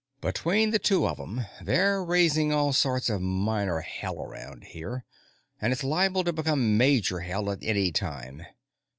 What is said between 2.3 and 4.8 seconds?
all sorts of minor hell around